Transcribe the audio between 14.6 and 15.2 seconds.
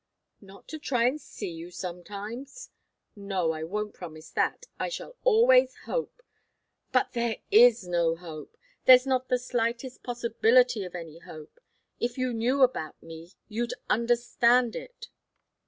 it."